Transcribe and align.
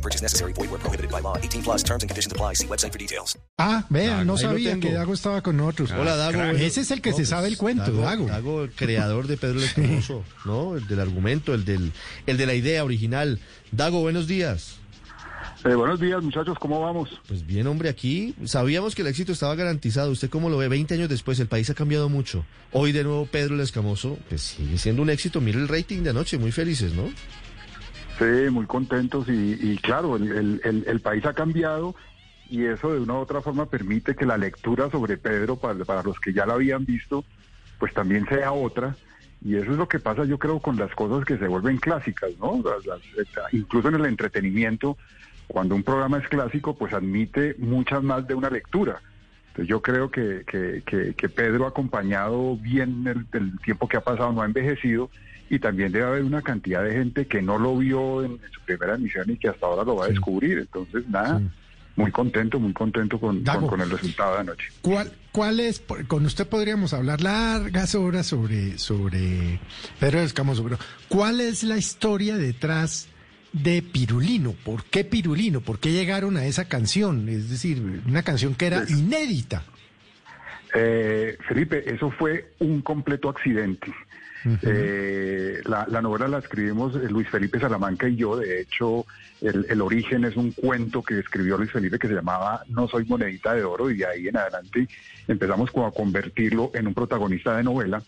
No 0.00 0.02
purchase 0.02 0.22
necessary. 0.22 0.54
Void 0.54 0.70
where 0.70 0.80
prohibited 0.80 1.10
by 1.10 1.20
law. 1.20 1.36
18 1.36 1.62
plus 1.62 1.82
terms 1.82 2.02
and 2.02 2.08
conditions 2.08 2.32
apply. 2.32 2.54
See 2.54 2.66
website 2.66 2.90
for 2.90 2.98
details. 2.98 3.36
Ah, 3.58 3.84
vean, 3.90 4.26
no 4.26 4.36
Ahí 4.36 4.42
lo 4.42 4.48
sabía 4.48 4.80
que 4.80 4.92
Dago 4.92 5.12
estaba 5.12 5.42
con 5.42 5.58
nosotros. 5.58 5.92
Hola, 5.92 6.16
Dago. 6.16 6.38
Crack. 6.38 6.58
Ese 6.58 6.80
es 6.80 6.90
el 6.90 7.02
que 7.02 7.10
no, 7.10 7.16
se 7.16 7.22
pues, 7.22 7.28
sabe 7.28 7.48
el 7.48 7.58
cuento, 7.58 7.92
Dago. 7.92 8.26
Dago, 8.26 8.62
el 8.62 8.70
creador 8.70 9.26
de 9.26 9.36
Pedro 9.36 9.58
el 9.58 9.64
Escamoso, 9.70 10.24
¿no? 10.46 10.76
El 10.76 10.86
del 10.86 11.00
argumento, 11.00 11.52
el, 11.52 11.66
del, 11.66 11.92
el 12.26 12.38
de 12.38 12.46
la 12.46 12.54
idea 12.54 12.82
original. 12.82 13.40
Dago, 13.72 14.00
buenos 14.00 14.26
días. 14.26 14.78
Eh, 15.66 15.74
buenos 15.74 16.00
días, 16.00 16.22
muchachos, 16.22 16.56
¿cómo 16.58 16.80
vamos? 16.80 17.10
Pues 17.28 17.44
bien, 17.44 17.66
hombre, 17.66 17.90
aquí 17.90 18.34
sabíamos 18.46 18.94
que 18.94 19.02
el 19.02 19.08
éxito 19.08 19.32
estaba 19.32 19.54
garantizado. 19.54 20.10
¿Usted 20.10 20.30
cómo 20.30 20.48
lo 20.48 20.56
ve? 20.56 20.68
20 20.68 20.94
años 20.94 21.10
después, 21.10 21.38
el 21.40 21.48
país 21.48 21.68
ha 21.68 21.74
cambiado 21.74 22.08
mucho. 22.08 22.46
Hoy 22.72 22.92
de 22.92 23.04
nuevo 23.04 23.26
Pedro 23.26 23.54
el 23.54 23.60
Escamoso, 23.60 24.16
pues 24.30 24.40
sigue 24.40 24.78
siendo 24.78 25.02
un 25.02 25.10
éxito. 25.10 25.42
Mire 25.42 25.58
el 25.58 25.68
rating 25.68 26.02
de 26.02 26.10
anoche, 26.10 26.38
muy 26.38 26.52
felices, 26.52 26.94
¿no? 26.94 27.12
Sí, 28.20 28.50
muy 28.50 28.66
contentos 28.66 29.26
y, 29.28 29.56
y 29.58 29.78
claro, 29.78 30.16
el, 30.16 30.30
el- 30.62 30.84
el- 30.86 31.00
país 31.00 31.24
ha 31.24 31.32
cambiado 31.32 31.94
y 32.50 32.66
eso 32.66 32.92
de 32.92 33.00
una 33.00 33.14
u 33.14 33.16
otra 33.16 33.40
forma 33.40 33.64
permite 33.64 34.14
que 34.14 34.26
la 34.26 34.36
lectura 34.36 34.90
sobre 34.90 35.16
Pedro, 35.16 35.56
para, 35.56 35.82
para 35.86 36.02
los 36.02 36.20
que 36.20 36.34
ya 36.34 36.44
la 36.44 36.52
habían 36.54 36.84
visto, 36.84 37.24
pues 37.78 37.94
también 37.94 38.26
sea 38.28 38.52
otra. 38.52 38.94
Y 39.42 39.56
eso 39.56 39.72
es 39.72 39.78
lo 39.78 39.88
que 39.88 40.00
pasa, 40.00 40.24
yo 40.24 40.38
creo, 40.38 40.60
con 40.60 40.76
las 40.76 40.94
cosas 40.94 41.24
que 41.24 41.38
se 41.38 41.48
vuelven 41.48 41.78
clásicas, 41.78 42.30
¿no? 42.38 42.62
Incluso 43.52 43.88
en 43.88 43.94
el 43.94 44.04
entretenimiento, 44.04 44.98
cuando 45.46 45.74
un 45.74 45.82
programa 45.82 46.18
es 46.18 46.28
clásico, 46.28 46.76
pues 46.76 46.92
admite 46.92 47.54
muchas 47.58 48.02
más 48.02 48.26
de 48.26 48.34
una 48.34 48.50
lectura. 48.50 49.00
Yo 49.66 49.82
creo 49.82 50.10
que, 50.10 50.44
que, 50.46 50.82
que- 50.86 51.14
que 51.14 51.28
Pedro 51.28 51.66
ha 51.66 51.68
acompañado 51.70 52.56
bien 52.56 53.06
el, 53.06 53.26
el 53.38 53.58
tiempo 53.60 53.88
que 53.88 53.96
ha 53.96 54.00
pasado, 54.00 54.32
no 54.32 54.42
ha 54.42 54.46
envejecido, 54.46 55.10
y 55.48 55.58
también 55.58 55.90
debe 55.92 56.04
haber 56.06 56.22
una 56.24 56.42
cantidad 56.42 56.84
de 56.84 56.92
gente 56.92 57.26
que 57.26 57.42
no 57.42 57.58
lo 57.58 57.76
vio 57.76 58.24
en, 58.24 58.32
en 58.32 58.52
su 58.52 58.60
primera 58.60 58.94
emisión 58.94 59.28
y 59.30 59.36
que 59.36 59.48
hasta 59.48 59.66
ahora 59.66 59.84
lo 59.84 59.96
va 59.96 60.04
a 60.04 60.08
descubrir. 60.08 60.58
Entonces, 60.58 61.08
nada, 61.08 61.38
Sí. 61.40 61.48
muy 61.96 62.12
contento, 62.12 62.60
muy 62.60 62.72
contento 62.72 63.18
con, 63.18 63.36
con, 63.36 63.44
Dago. 63.44 63.66
con 63.66 63.80
el 63.80 63.90
resultado 63.90 64.34
de 64.34 64.40
anoche. 64.40 64.68
¿Cuál, 64.80 65.12
¿Cuál 65.32 65.58
es? 65.60 65.82
Con 66.06 66.24
usted 66.24 66.46
podríamos 66.46 66.94
hablar 66.94 67.20
largas 67.20 67.94
horas 67.96 68.26
sobre, 68.28 68.78
sobre 68.78 69.58
Pedro 69.98 70.20
Escamoso, 70.20 70.62
pero 70.62 70.78
¿cuál 71.08 71.40
es 71.40 71.64
la 71.64 71.76
historia 71.76 72.36
detrás 72.36 73.08
de 73.52 73.82
Pirulino? 73.82 74.52
¿Por 74.52 74.84
qué 74.84 75.04
Pirulino? 75.04 75.60
¿Por 75.60 75.78
qué 75.78 75.92
llegaron 75.92 76.36
a 76.36 76.44
esa 76.44 76.68
canción? 76.68 77.28
Es 77.28 77.50
decir, 77.50 78.02
una 78.06 78.22
canción 78.22 78.54
que 78.54 78.66
era 78.66 78.84
inédita. 78.88 79.64
Eh, 80.74 81.36
Felipe, 81.48 81.82
eso 81.92 82.10
fue 82.10 82.52
un 82.60 82.80
completo 82.82 83.28
accidente. 83.28 83.92
Eh, 84.62 85.60
la, 85.66 85.86
la 85.90 86.00
novela 86.00 86.26
la 86.26 86.38
escribimos 86.38 86.96
eh, 86.96 87.10
Luis 87.10 87.28
Felipe 87.28 87.60
Salamanca 87.60 88.08
y 88.08 88.16
yo. 88.16 88.36
De 88.36 88.62
hecho, 88.62 89.04
el, 89.42 89.66
el 89.68 89.80
origen 89.82 90.24
es 90.24 90.36
un 90.36 90.52
cuento 90.52 91.02
que 91.02 91.18
escribió 91.18 91.58
Luis 91.58 91.70
Felipe 91.70 91.98
que 91.98 92.08
se 92.08 92.14
llamaba 92.14 92.62
No 92.68 92.88
soy 92.88 93.04
monedita 93.04 93.54
de 93.54 93.64
oro 93.64 93.90
y 93.90 93.98
de 93.98 94.06
ahí 94.06 94.28
en 94.28 94.36
adelante 94.36 94.88
empezamos 95.28 95.70
como 95.70 95.86
a 95.86 95.92
convertirlo 95.92 96.70
en 96.74 96.86
un 96.86 96.94
protagonista 96.94 97.56
de 97.56 97.64
novela. 97.64 98.02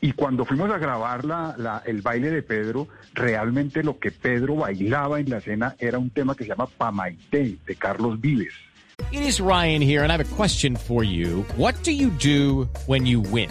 Y 0.00 0.12
cuando 0.12 0.44
fuimos 0.44 0.70
a 0.70 0.78
grabar 0.78 1.24
la, 1.24 1.82
el 1.84 2.00
baile 2.00 2.30
de 2.30 2.42
Pedro, 2.42 2.88
realmente 3.12 3.82
lo 3.82 3.98
que 3.98 4.10
Pedro 4.10 4.56
bailaba 4.56 5.20
en 5.20 5.28
la 5.28 5.38
escena 5.38 5.76
era 5.78 5.98
un 5.98 6.10
tema 6.10 6.34
que 6.34 6.44
se 6.44 6.50
llama 6.50 6.66
Pamaité 6.66 7.56
de 7.66 7.76
Carlos 7.76 8.20
Vives. 8.20 8.54
It 9.12 9.22
is 9.22 9.40
Ryan 9.40 9.82
here, 9.82 10.02
and 10.02 10.12
I 10.12 10.16
have 10.16 10.20
a 10.20 10.36
question 10.36 10.76
for 10.76 11.02
you. 11.02 11.44
What 11.56 11.74
do 11.82 11.90
you 11.90 12.10
do 12.10 12.68
when 12.86 13.06
you 13.06 13.20
win? 13.20 13.50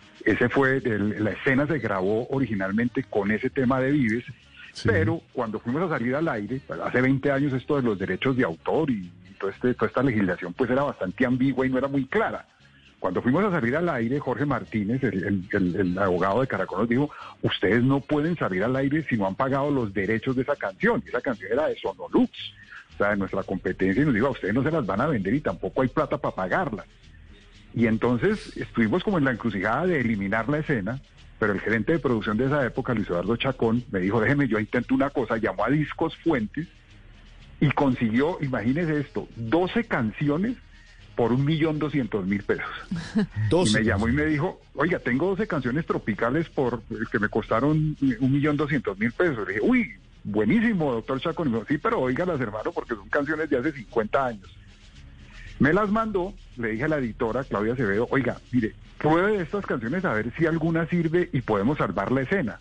Ese 0.25 0.49
fue, 0.49 0.77
el- 0.77 1.23
la 1.23 1.31
escena 1.31 1.65
se 1.67 1.79
grabó 1.79 2.27
originalmente 2.29 3.03
con 3.03 3.31
ese 3.31 3.49
tema 3.49 3.79
de 3.79 3.91
Vives, 3.91 4.23
pero 4.91 5.21
cuando 5.33 5.59
fuimos 5.59 5.81
a 5.83 5.89
salir 5.89 6.15
al 6.15 6.27
aire, 6.29 6.61
pues, 6.65 6.79
hace 6.79 7.01
20 7.01 7.31
años 7.31 7.53
esto 7.53 7.75
de 7.77 7.83
los 7.83 7.97
derechos 7.99 8.37
de 8.37 8.43
autor 8.43 8.89
y, 8.89 9.11
y 9.29 9.33
todo 9.39 9.49
este, 9.49 9.73
toda 9.73 9.87
esta 9.87 10.03
legislación 10.03 10.53
pues 10.53 10.69
era 10.69 10.83
bastante 10.83 11.25
ambigua 11.25 11.65
y 11.65 11.69
no 11.69 11.77
era 11.77 11.87
muy 11.87 12.05
clara. 12.05 12.45
Cuando 12.99 13.21
fuimos 13.23 13.43
a 13.43 13.49
salir 13.49 13.75
al 13.75 13.89
aire, 13.89 14.19
Jorge 14.19 14.45
Martínez, 14.45 15.03
el, 15.03 15.23
el- 15.23 15.43
el- 15.51 15.75
el 15.75 15.97
abogado 15.97 16.41
de 16.41 16.47
Caracol, 16.47 16.81
nos 16.81 16.89
dijo, 16.89 17.09
ustedes 17.41 17.81
no 17.83 17.99
pueden 17.99 18.37
salir 18.37 18.63
al 18.63 18.75
aire 18.75 19.03
si 19.09 19.17
no 19.17 19.25
han 19.25 19.33
pagado 19.35 19.71
los 19.71 19.91
derechos 19.91 20.35
de 20.35 20.43
esa 20.43 20.55
canción. 20.55 21.01
Y 21.03 21.09
esa 21.09 21.19
canción 21.19 21.51
era 21.51 21.67
de 21.67 21.75
Sonolux, 21.77 22.29
o 22.93 22.97
sea, 22.97 23.09
de 23.09 23.17
nuestra 23.17 23.41
competencia, 23.41 24.03
y 24.03 24.05
nos 24.05 24.13
dijo, 24.13 24.27
a 24.27 24.31
ustedes 24.31 24.53
no 24.53 24.61
se 24.61 24.69
las 24.69 24.85
van 24.85 25.01
a 25.01 25.07
vender 25.07 25.33
y 25.33 25.41
tampoco 25.41 25.81
hay 25.81 25.87
plata 25.87 26.17
para 26.19 26.35
pagarlas. 26.35 26.85
Y 27.73 27.87
entonces 27.87 28.55
estuvimos 28.57 29.03
como 29.03 29.17
en 29.17 29.25
la 29.25 29.31
encrucijada 29.31 29.87
de 29.87 30.01
eliminar 30.01 30.49
la 30.49 30.59
escena, 30.59 30.99
pero 31.39 31.53
el 31.53 31.61
gerente 31.61 31.93
de 31.93 31.99
producción 31.99 32.37
de 32.37 32.45
esa 32.45 32.65
época, 32.65 32.93
Luis 32.93 33.07
Eduardo 33.07 33.35
Chacón, 33.35 33.83
me 33.91 33.99
dijo, 33.99 34.19
déjeme, 34.19 34.47
yo 34.47 34.59
intento 34.59 34.93
una 34.93 35.09
cosa, 35.09 35.37
llamó 35.37 35.65
a 35.65 35.69
Discos 35.69 36.15
Fuentes 36.17 36.67
y 37.59 37.71
consiguió, 37.71 38.37
imagínese 38.41 38.99
esto, 38.99 39.27
12 39.35 39.85
canciones 39.85 40.57
por 41.15 41.31
un 41.31 41.45
millón 41.45 41.79
doscientos 41.79 42.25
mil 42.25 42.43
pesos. 42.43 42.65
Y 43.15 43.49
12. 43.49 43.79
me 43.79 43.85
llamó 43.85 44.07
y 44.07 44.11
me 44.11 44.25
dijo, 44.25 44.61
oiga, 44.75 44.99
tengo 44.99 45.27
12 45.29 45.47
canciones 45.47 45.85
tropicales 45.85 46.49
por 46.49 46.81
que 47.11 47.19
me 47.19 47.29
costaron 47.29 47.95
un 48.19 48.31
millón 48.31 48.57
doscientos 48.57 48.97
mil 48.97 49.11
pesos. 49.11 49.47
Le 49.47 49.53
dije, 49.53 49.65
uy, 49.65 49.91
buenísimo, 50.23 50.93
doctor 50.93 51.19
Chacón. 51.21 51.47
Y 51.47 51.51
me 51.51 51.57
dijo, 51.57 51.67
sí, 51.67 51.77
pero 51.77 51.99
oígalas, 51.99 52.39
hermano, 52.41 52.71
porque 52.71 52.95
son 52.95 53.09
canciones 53.09 53.49
de 53.49 53.57
hace 53.57 53.71
50 53.71 54.25
años. 54.25 54.57
Me 55.61 55.73
las 55.73 55.91
mandó, 55.91 56.33
le 56.57 56.69
dije 56.69 56.85
a 56.85 56.87
la 56.87 56.97
editora, 56.97 57.43
Claudia 57.43 57.73
Acevedo, 57.73 58.07
oiga, 58.09 58.39
mire, 58.51 58.73
pruebe 58.97 59.39
estas 59.43 59.63
canciones 59.63 60.03
a 60.05 60.13
ver 60.13 60.33
si 60.35 60.47
alguna 60.47 60.87
sirve 60.87 61.29
y 61.33 61.41
podemos 61.41 61.77
salvar 61.77 62.11
la 62.11 62.21
escena. 62.21 62.59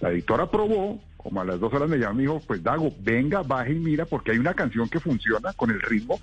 La 0.00 0.10
editora 0.10 0.50
probó, 0.50 0.98
como 1.18 1.42
a 1.42 1.44
las 1.44 1.60
dos 1.60 1.70
horas 1.74 1.90
me 1.90 1.98
llamó 1.98 2.14
y 2.14 2.16
me 2.16 2.22
dijo, 2.22 2.40
pues 2.46 2.62
Dago, 2.62 2.90
venga, 3.00 3.42
baje 3.42 3.72
y 3.72 3.78
mira, 3.78 4.06
porque 4.06 4.30
hay 4.30 4.38
una 4.38 4.54
canción 4.54 4.88
que 4.88 4.98
funciona 4.98 5.52
con 5.52 5.70
el 5.70 5.82
ritmo, 5.82 6.20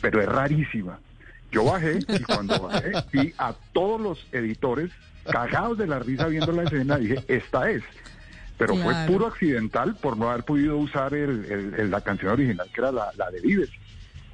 pero 0.00 0.20
es 0.20 0.28
rarísima. 0.28 0.98
Yo 1.52 1.64
bajé 1.64 2.00
y 2.08 2.22
cuando 2.24 2.58
bajé 2.60 2.92
vi 3.12 3.32
a 3.38 3.54
todos 3.72 4.00
los 4.00 4.26
editores 4.32 4.90
cagados 5.30 5.78
de 5.78 5.86
la 5.86 6.00
risa 6.00 6.26
viendo 6.26 6.50
la 6.50 6.64
escena, 6.64 6.96
dije, 6.98 7.22
esta 7.28 7.70
es. 7.70 7.84
Pero 8.58 8.74
fue 8.82 8.94
puro 9.06 9.28
accidental 9.28 9.94
por 9.94 10.16
no 10.16 10.28
haber 10.28 10.42
podido 10.44 10.76
usar 10.76 11.14
el- 11.14 11.44
el- 11.44 11.74
el- 11.78 11.90
la 11.92 12.00
canción 12.00 12.32
original, 12.32 12.68
que 12.74 12.80
era 12.80 12.90
la, 12.90 13.12
la 13.16 13.30
de 13.30 13.40
Vives. 13.40 13.70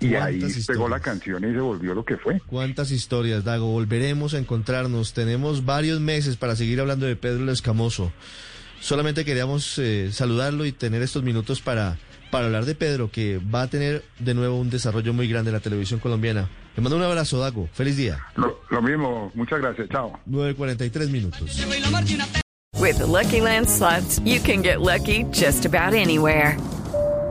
Y 0.01 0.15
ahí 0.15 0.39
¿Cuántas 0.39 0.67
pegó 0.67 0.89
la 0.89 0.97
historias? 0.99 1.01
canción 1.03 1.45
y 1.51 1.53
se 1.53 1.61
volvió 1.61 1.95
lo 1.95 2.05
que 2.05 2.17
fue. 2.17 2.41
¿Cuántas 2.47 2.91
historias, 2.91 3.45
Dago? 3.45 3.67
Volveremos 3.67 4.35
a 4.35 4.39
encontrarnos. 4.39 5.13
Tenemos 5.13 5.65
varios 5.65 6.01
meses 6.01 6.37
para 6.37 6.55
seguir 6.57 6.81
hablando 6.81 7.07
de 7.07 7.17
Pedro 7.17 7.43
el 7.43 7.49
Escamoso. 7.49 8.13
Solamente 8.81 9.25
queríamos 9.25 9.79
eh, 9.79 10.11
saludarlo 10.13 10.65
y 10.65 10.73
tener 10.73 11.03
estos 11.03 11.23
minutos 11.25 11.61
para, 11.61 11.99
para 12.31 12.47
hablar 12.47 12.65
de 12.65 12.77
Pedro, 12.77 13.11
que 13.11 13.39
va 13.39 13.63
a 13.63 13.67
tener 13.69 14.05
de 14.21 14.35
nuevo 14.35 14.57
un 14.59 14.71
desarrollo 14.71 15.13
muy 15.13 15.27
grande 15.29 15.51
en 15.51 15.55
la 15.55 15.61
televisión 15.61 15.99
colombiana. 15.99 16.49
Le 16.77 16.83
mando 16.83 16.97
un 16.97 17.03
abrazo, 17.03 17.41
Dago. 17.41 17.69
Feliz 17.73 17.97
día. 17.97 18.21
Lo, 18.37 18.61
lo 18.71 18.81
mismo, 18.81 19.33
muchas 19.35 19.59
gracias, 19.61 19.89
chao. 19.89 20.21
9.43 20.31 21.09
minutos. 21.11 21.59
With 22.81 22.99
the 22.99 23.07
Lucky 23.07 23.41
Land 23.41 23.69
slots, 23.69 24.21
you 24.25 24.39
can 24.41 24.63
get 24.63 24.81
lucky 24.81 25.25
just 25.33 25.67
about 25.67 25.95
anywhere. 25.95 26.57